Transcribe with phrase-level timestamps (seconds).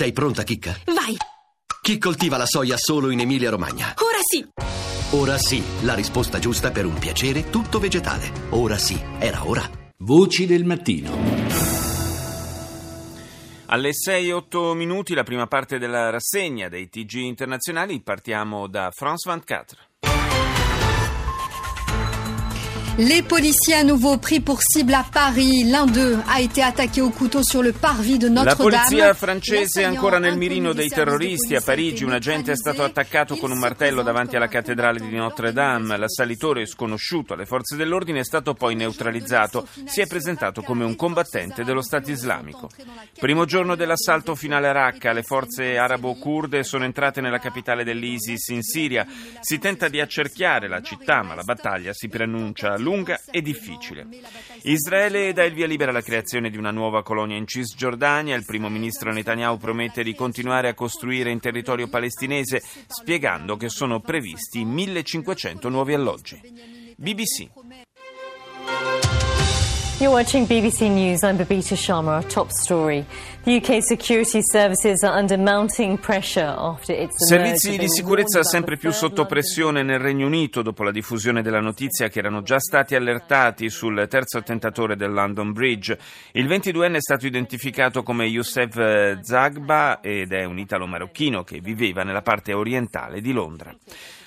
[0.00, 0.74] Sei pronta, Chicca?
[0.86, 1.14] Vai!
[1.82, 3.92] Chi coltiva la soia solo in Emilia-Romagna?
[3.98, 4.48] Ora sì!
[5.10, 8.32] Ora sì, la risposta giusta per un piacere tutto vegetale.
[8.52, 9.62] Ora sì, era ora.
[9.98, 11.10] Voci del mattino.
[13.66, 20.09] Alle 6-8 minuti la prima parte della rassegna dei TG internazionali partiamo da France 24.
[22.98, 25.64] Les policiers à nouveau pris pour cible à Paris.
[25.64, 28.82] L'un d'eux a été attaqué au couteau sur le parvis de La Notre-Dame.
[28.82, 31.54] polizia francese è ancora nel mirino dei terroristi.
[31.54, 35.96] A Parigi un agente è stato attaccato con un martello davanti alla cattedrale di Notre-Dame.
[35.96, 39.66] L'assalitore sconosciuto alle forze dell'ordine è stato poi neutralizzato.
[39.86, 42.68] Si è presentato come un combattente dello Stato islamico.
[43.18, 48.62] Primo giorno dell'assalto finale a Raqqa, le forze arabo-kurde sono entrate nella capitale dell'ISIS in
[48.62, 49.06] Siria.
[49.40, 54.06] Si tenta di accerchiare la città, ma la battaglia si preannuncia lunga e difficile.
[54.62, 58.36] Israele dà il via libera alla creazione di una nuova colonia in Cisgiordania.
[58.36, 64.00] Il primo ministro Netanyahu promette di continuare a costruire in territorio palestinese, spiegando che sono
[64.00, 66.40] previsti 1500 nuovi alloggi.
[66.96, 67.48] BBC.
[70.00, 71.22] You're watching BBC News.
[71.22, 72.14] I'm Babita Sharma.
[72.14, 73.04] Our top story.
[73.44, 78.92] The UK security services are under mounting pressure after its Servizi di sicurezza sempre più
[78.92, 83.68] sotto pressione nel Regno Unito dopo la diffusione della notizia che erano già stati allertati
[83.68, 85.98] sul terzo attentatore del London Bridge.
[86.32, 92.22] Il 22enne è stato identificato come Youssef Zagba ed è un italo-marocchino che viveva nella
[92.22, 93.76] parte orientale di Londra.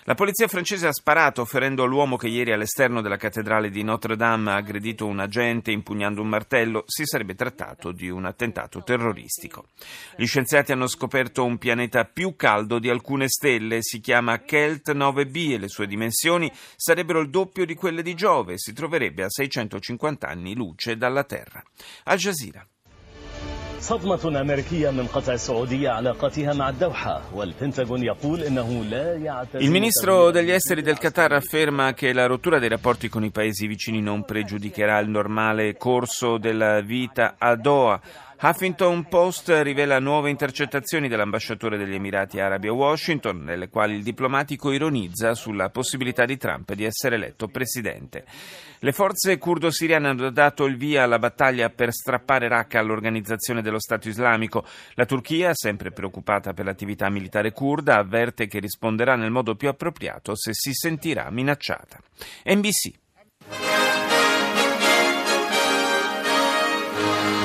[0.05, 4.55] La polizia francese ha sparato ferendo l'uomo che ieri all'esterno della cattedrale di Notre-Dame ha
[4.55, 6.83] aggredito un agente impugnando un martello.
[6.88, 9.67] Si sarebbe trattato di un attentato terroristico.
[10.16, 13.80] Gli scienziati hanno scoperto un pianeta più caldo di alcune stelle.
[13.81, 18.58] Si chiama Kelt 9b e le sue dimensioni sarebbero il doppio di quelle di Giove.
[18.58, 21.64] Si troverebbe a 650 anni luce dalla Terra.
[22.06, 22.67] Al Jazeera.
[23.83, 30.31] صدمة أمريكية من قطع السعودية علاقتها مع الدوحة والبنتاغون يقول إنه لا يعتزم Il ministro
[30.31, 34.25] degli esteri del Qatar afferma che la rottura dei rapporti con i paesi vicini non
[34.25, 38.00] pregiudicherà il normale corso della vita a Doha.
[38.46, 44.74] Huffington Post rivela nuove intercettazioni dell'ambasciatore degli Emirati Arabi a Washington, nelle quali il diplomatico
[44.74, 48.26] ironizza sulla possibilità di Trump di essere eletto presidente.
[48.80, 54.09] Le forze curdo-siriane hanno dato il via alla battaglia per strappare Raqqa all'organizzazione dello Stato
[54.09, 54.66] islamico.
[54.96, 60.36] La Turchia, sempre preoccupata per l'attività militare curda, avverte che risponderà nel modo più appropriato
[60.36, 61.98] se si sentirà minacciata.
[62.44, 63.82] NBC.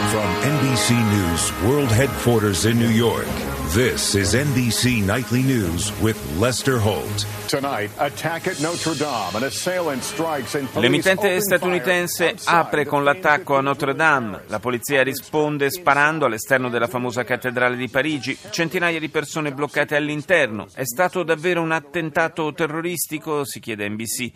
[0.08, 3.26] From NBC News World Headquarters in New York,
[3.74, 7.26] this is NBC Nightly News with Lester Holt.
[7.46, 9.36] Tonight, attack at Notre Dame.
[9.36, 14.44] An assailant strikes and police L'emittente statunitense apre the con l'attacco a Notre Dame.
[14.46, 18.34] La polizia risponde sparando all'esterno della famosa cattedrale di Parigi.
[18.48, 20.68] Centinaia di persone bloccate all'interno.
[20.72, 23.44] È stato davvero un attentato terroristico?
[23.44, 24.32] Si chiede NBC.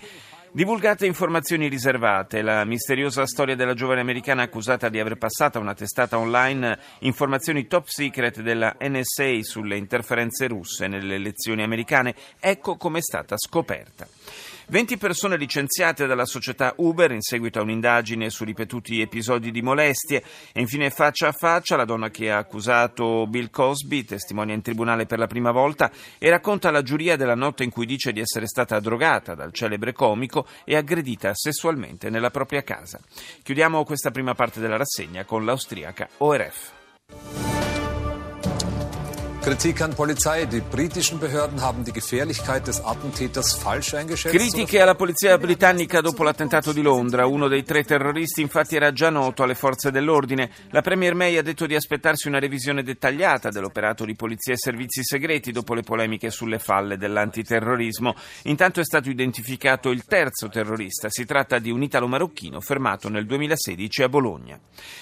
[0.54, 2.42] Divulgate informazioni riservate.
[2.42, 7.66] La misteriosa storia della giovane americana accusata di aver passato a una testata online informazioni
[7.66, 12.14] top secret della NSA sulle interferenze russe nelle elezioni americane.
[12.38, 14.06] Ecco come è stata scoperta.
[14.72, 20.25] 20 persone licenziate dalla società Uber in seguito a un'indagine su ripetuti episodi di molestie
[20.50, 25.05] e infine faccia a faccia la donna che ha accusato Bill Cosby, testimonia in tribunale
[25.05, 28.47] per la prima volta e racconta alla giuria della notte in cui dice di essere
[28.47, 32.99] stata drogata dal celebre comico e aggredita sessualmente nella propria casa.
[33.43, 37.62] Chiudiamo questa prima parte della rassegna con l'austriaca ORF.
[44.30, 47.26] Critiche alla polizia britannica dopo l'attentato di Londra.
[47.26, 50.48] Uno dei tre terroristi infatti era già noto alle forze dell'ordine.
[50.70, 55.02] La Premier May ha detto di aspettarsi una revisione dettagliata dell'operato di polizia e servizi
[55.02, 58.14] segreti dopo le polemiche sulle falle dell'antiterrorismo.
[58.44, 61.08] Intanto è stato identificato il terzo terrorista.
[61.10, 64.56] Si tratta di un italo-marocchino fermato nel 2016 a Bologna.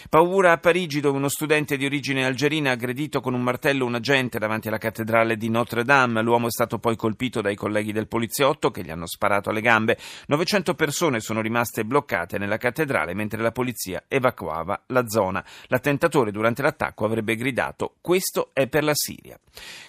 [0.08, 3.96] Paura a Parigi dove uno studente di origine algerina ha aggredito con un martello un
[3.96, 6.22] agente davanti alla cattedrale di Notre Dame.
[6.22, 9.98] L'uomo è stato poi colpito dai colleghi del poliziotto che gli hanno sparato alle gambe.
[10.26, 15.44] 900 persone sono rimaste bloccate nella cattedrale mentre la polizia evacuava la zona.
[15.66, 19.38] L'attentatore durante l'attacco avrebbe gridato questo è per la Siria.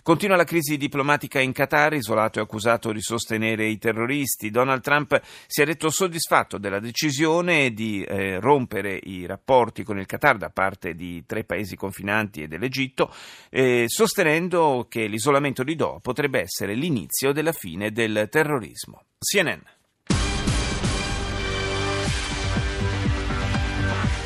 [0.04, 4.50] Continua la crisi diplomatica in Qatar, isolato e accusato di sostenere i terroristi.
[4.50, 10.06] Donald Trump si è detto soddisfatto della decisione di eh, rompere i rapporti con il
[10.06, 13.14] Qatar da parte di tre paesi confinanti e dell'Egitto,
[13.50, 14.30] eh, sostenendo
[14.88, 19.04] che l'isolamento di Doha potrebbe essere l'inizio della fine del terrorismo.
[19.18, 19.60] CNN.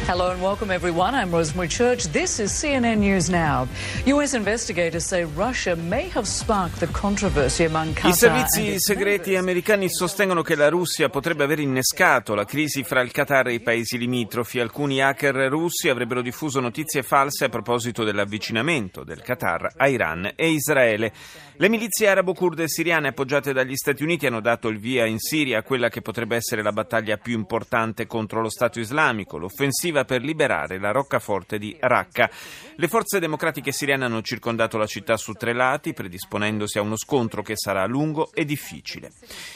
[0.08, 1.16] Hello and welcome everyone.
[1.16, 2.06] I'm Rosemary Church.
[2.12, 3.68] This is CNN News Now.
[4.06, 9.90] US investigators say Russia may have sparked the controversy among Qatar I servizi segreti americani
[9.90, 13.98] sostengono che la Russia potrebbe aver innescato la crisi fra il Qatar e i paesi
[13.98, 14.60] limitrofi.
[14.60, 20.50] Alcuni hacker russi avrebbero diffuso notizie false a proposito dell'avvicinamento del Qatar a Iran e
[20.52, 21.14] Israele.
[21.58, 25.64] Le milizie arabo-kurde siriane appoggiate dagli Stati Uniti hanno dato il via in Siria a
[25.64, 30.80] quella che potrebbe essere la battaglia più importante contro lo Stato islamico, l'offensiva per liberare
[30.80, 32.30] la roccaforte di Raqqa.
[32.76, 37.42] Le forze democratiche siriane hanno circondato la città su tre lati, predisponendosi a uno scontro
[37.42, 39.12] che sarà lungo e difficile.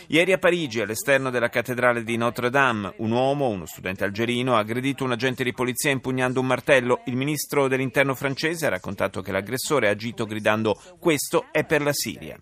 [0.08, 4.60] Ieri a Parigi, all'esterno della cattedrale di Notre Dame, un uomo, uno studente algerino, ha
[4.60, 7.02] aggredito un agente di polizia impugnando un martello.
[7.08, 11.94] Il ministro dell'interno francese ha raccontato che l'aggressore ha agito gridando questo è per la
[11.94, 12.40] Siria.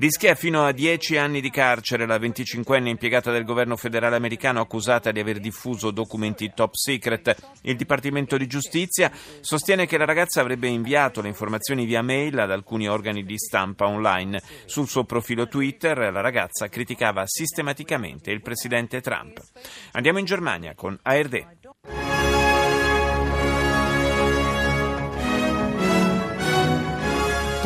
[0.00, 5.10] Rischia fino a 10 anni di carcere la 25enne impiegata del governo federale americano accusata
[5.10, 7.34] di aver diffuso documenti top secret.
[7.62, 9.10] Il Dipartimento di Giustizia
[9.40, 13.88] sostiene che la ragazza avrebbe inviato le informazioni via mail ad alcuni organi di stampa
[13.88, 14.40] online.
[14.66, 19.40] Sul suo profilo Twitter la ragazza criticava sistematicamente il presidente Trump.
[19.94, 21.57] Andiamo in Germania con ARD.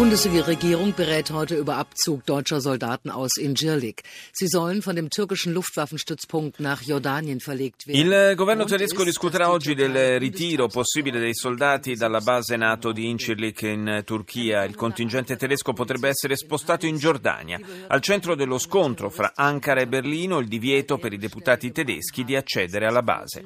[0.03, 4.03] Bundesregierung berät heute über Abzug deutscher Soldaten aus Incirlik.
[4.33, 8.01] Sie sollen von dem türkischen Luftwaffenstützpunkt nach Jordanien verlegt werden.
[8.01, 13.63] Il governo tedesco discuterà oggi del ritiro possibile dei soldati dalla base NATO di Incirlik
[13.63, 14.65] in Turchia.
[14.65, 17.61] Il contingente tedesco potrebbe essere spostato in Giordania.
[17.87, 22.35] Al centro dello scontro fra Ankara e Berlino il divieto per i deputati tedeschi di
[22.35, 23.45] accedere alla base.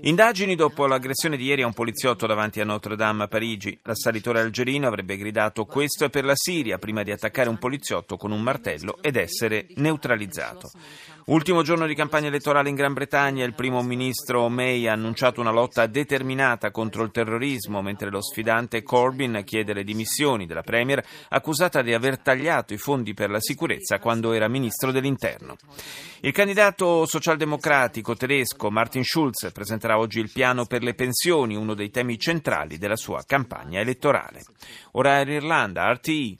[0.00, 3.78] Indagini dopo l'aggressione di ieri a un poliziotto davanti a Notre Dame a Parigi.
[3.82, 8.30] L'assalitore algerino avrebbe gridato questo è per la Siria prima di attaccare un poliziotto con
[8.30, 10.70] un martello ed essere neutralizzato.
[11.26, 15.52] Ultimo giorno di campagna elettorale in Gran Bretagna, il primo ministro May ha annunciato una
[15.52, 21.82] lotta determinata contro il terrorismo, mentre lo sfidante Corbyn chiede le dimissioni della Premier, accusata
[21.82, 25.56] di aver tagliato i fondi per la sicurezza quando era ministro dell'interno.
[26.22, 31.90] Il candidato socialdemocratico tedesco Martin Schulz presenterà oggi il piano per le pensioni, uno dei
[31.90, 34.42] temi centrali della sua campagna elettorale.
[34.92, 35.46] Ora in
[35.80, 36.36] Irlanda, RTI.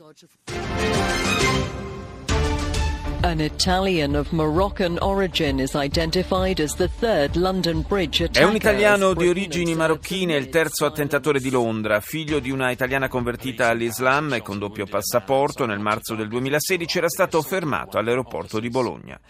[3.23, 8.47] An Italian of Moroccan origin is identified as the third London Bridge attacker.
[8.47, 13.09] È un italiano di origini marocchine, il terzo attentatore di Londra, figlio di una italiana
[13.09, 15.67] convertita all'Islam e con doppio passaporto.
[15.67, 19.21] Nel marzo del 2016 era stato fermato all'aeroporto di Bologna.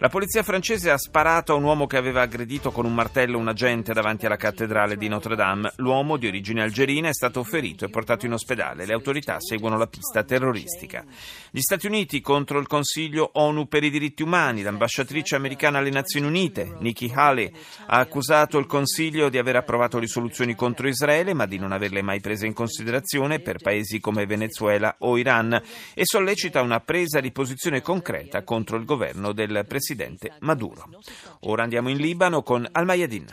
[0.00, 3.48] La polizia francese ha sparato a un uomo che aveva aggredito con un martello un
[3.48, 5.72] agente davanti alla cattedrale di Notre Dame.
[5.78, 8.86] L'uomo, di origine algerina, è stato ferito e portato in ospedale.
[8.86, 11.04] Le autorità seguono la pista terroristica.
[11.50, 14.62] Gli Stati Uniti contro il Consiglio ONU per i diritti umani.
[14.62, 17.50] L'ambasciatrice americana alle Nazioni Unite, Nikki Haley,
[17.86, 22.20] ha accusato il Consiglio di aver approvato risoluzioni contro Israele, ma di non averle mai
[22.20, 25.60] prese in considerazione per paesi come Venezuela o Iran
[25.92, 30.84] e sollecita una presa di posizione concreta contro il governo del presidente presidente Maduro.
[31.40, 33.26] Ora andiamo in Libano con Al-Mayadin.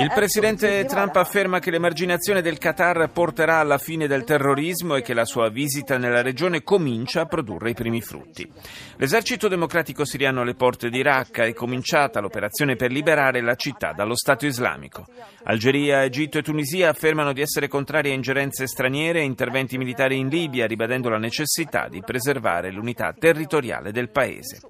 [0.00, 5.14] Il presidente Trump afferma che l'emarginazione del Qatar porterà alla fine del terrorismo e che
[5.14, 8.50] la sua visita nella regione comincia a produrre i primi frutti.
[8.96, 14.16] L'esercito democratico siriano alle porte di Raqqa è cominciata l'operazione per liberare la città dallo
[14.16, 15.06] Stato islamico.
[15.44, 20.28] Algeria, Egitto e Tunisia affermano di essere contrari a ingerenze straniere e interventi militari in
[20.28, 24.60] Libia, ribadendo la necessità di preservare l'unità territoriale del paese.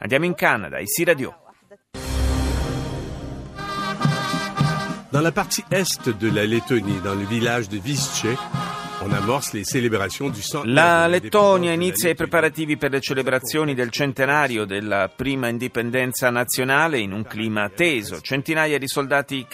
[0.00, 1.34] Andiamo in Canada, Isi Radio.
[5.10, 8.24] Dans la partie est de la Lettonie, dans le village de Visce,
[10.64, 17.12] La Lettonia inizia i preparativi per le celebrazioni del centenario della prima indipendenza nazionale in
[17.12, 18.20] un clima teso.
[18.20, 19.46] Centinaia di soldati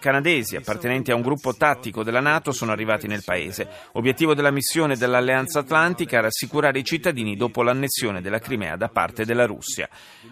[0.00, 3.68] canadesi appartenenti a un gruppo tattico della Nato sono arrivati nel paese.
[3.92, 9.24] Obiettivo della missione dell'Alleanza Atlantica è rassicurare i cittadini dopo l'annessione della Crimea da parte
[9.24, 9.88] della Russia.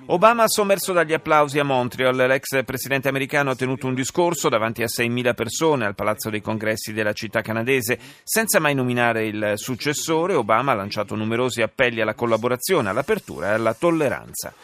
[0.06, 2.16] Obama ha sommerso dagli applausi a Montreal.
[2.16, 6.92] L'ex presidente americano ha tenuto un discorso davanti a 6.000 persone al Palazzo dei Congressi
[6.92, 12.14] della città canadese senza senza mai nominare il successore, Obama ha lanciato numerosi appelli alla
[12.14, 14.54] collaborazione, all'apertura e alla tolleranza.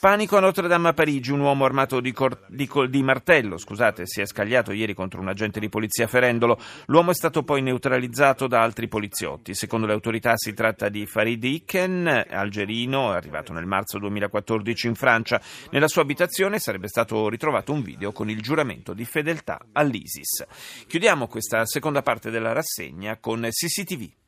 [0.00, 3.58] Panico a Notre Dame a Parigi, un uomo armato di, cor- di, col- di, martello
[3.58, 6.56] scusate, si è scagliato ieri contro un agente di polizia ferendolo.
[6.86, 9.54] L'uomo è stato poi neutralizzato da altri poliziotti.
[9.54, 15.40] Secondo le autorità si tratta di Farid Iken, algerino, arrivato nel marzo 2014 in Francia.
[15.72, 20.46] Nella sua abitazione sarebbe stato ritrovato un video con il giuramento di fedeltà all'ISIS.
[20.86, 24.27] Chiudiamo questa seconda parte della rassegna con CCTV.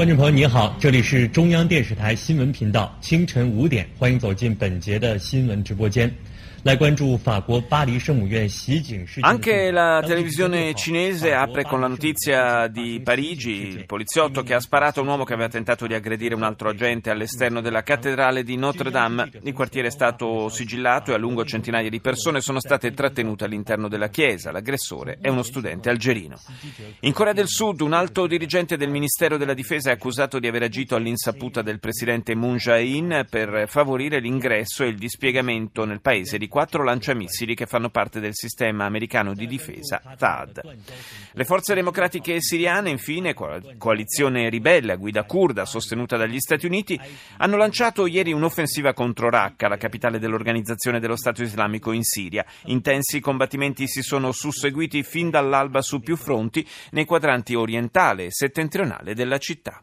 [0.00, 6.10] 观众朋友，你好，这里是中央电视台新闻频道，清晨五点，欢迎走进本节的新闻直播间。
[9.20, 15.02] Anche la televisione cinese apre con la notizia di Parigi, il poliziotto che ha sparato a
[15.02, 18.90] un uomo che aveva tentato di aggredire un altro agente all'esterno della cattedrale di Notre
[18.90, 19.30] Dame.
[19.42, 23.88] Il quartiere è stato sigillato e a lungo centinaia di persone sono state trattenute all'interno
[23.88, 24.52] della chiesa.
[24.52, 26.38] L'aggressore è uno studente algerino.
[27.00, 30.64] In Corea del Sud un alto dirigente del Ministero della Difesa è accusato di aver
[30.64, 36.48] agito all'insaputa del presidente Moon Jae-in per favorire l'ingresso e il dispiegamento nel paese di
[36.50, 40.76] quattro lanciamissili che fanno parte del sistema americano di difesa THAAD.
[41.32, 47.00] Le forze democratiche siriane, infine, coalizione ribelle a guida kurda sostenuta dagli Stati Uniti,
[47.38, 52.44] hanno lanciato ieri un'offensiva contro Raqqa, la capitale dell'organizzazione dello Stato islamico in Siria.
[52.64, 59.14] Intensi combattimenti si sono susseguiti fin dall'alba su più fronti nei quadranti orientale e settentrionale
[59.14, 59.82] della città.